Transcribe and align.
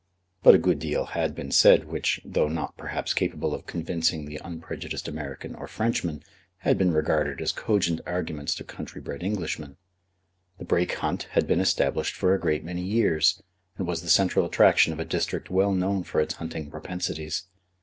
But 0.41 0.55
a 0.55 0.57
good 0.57 0.79
deal 0.79 1.05
had 1.05 1.35
been 1.35 1.51
said 1.51 1.83
which, 1.85 2.19
though 2.25 2.47
not 2.47 2.75
perhaps 2.75 3.13
capable 3.13 3.53
of 3.53 3.67
convincing 3.67 4.25
the 4.25 4.41
unprejudiced 4.43 5.07
American 5.07 5.53
or 5.53 5.67
Frenchman, 5.67 6.23
had 6.61 6.75
been 6.75 6.91
regarded 6.91 7.39
as 7.39 7.51
cogent 7.51 8.01
arguments 8.07 8.55
to 8.55 8.63
country 8.63 8.99
bred 8.99 9.21
Englishmen. 9.21 9.77
The 10.57 10.65
Brake 10.65 10.93
Hunt 10.93 11.27
had 11.33 11.45
been 11.45 11.59
established 11.59 12.15
for 12.15 12.33
a 12.33 12.39
great 12.39 12.63
many 12.63 12.81
years, 12.81 13.43
and 13.77 13.85
was 13.85 14.01
the 14.01 14.09
central 14.09 14.43
attraction 14.43 14.91
of 14.91 14.99
a 14.99 15.05
district 15.05 15.51
well 15.51 15.71
known 15.71 16.01
for 16.01 16.19
its 16.19 16.33
hunting 16.33 16.71
propensities. 16.71 17.43